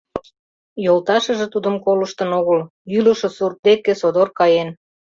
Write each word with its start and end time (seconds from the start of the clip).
Йолташыже 0.85 1.47
тудым 1.53 1.75
колыштын 1.85 2.29
огыл, 2.39 2.59
йӱлышӧ 2.91 3.29
сурт 3.37 3.57
деке 3.67 3.93
содор 4.01 4.29
каен. 4.39 4.69